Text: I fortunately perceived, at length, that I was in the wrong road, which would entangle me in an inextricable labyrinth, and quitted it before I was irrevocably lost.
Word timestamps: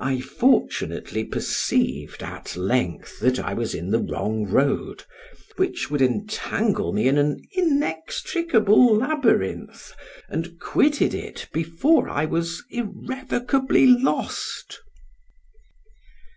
I 0.00 0.20
fortunately 0.20 1.22
perceived, 1.22 2.20
at 2.20 2.56
length, 2.56 3.20
that 3.20 3.38
I 3.38 3.54
was 3.54 3.76
in 3.76 3.90
the 3.90 4.00
wrong 4.00 4.44
road, 4.44 5.04
which 5.54 5.88
would 5.88 6.02
entangle 6.02 6.92
me 6.92 7.06
in 7.06 7.16
an 7.16 7.42
inextricable 7.52 8.96
labyrinth, 8.96 9.92
and 10.28 10.58
quitted 10.58 11.14
it 11.14 11.48
before 11.52 12.08
I 12.08 12.24
was 12.24 12.64
irrevocably 12.70 13.86
lost. 13.86 14.80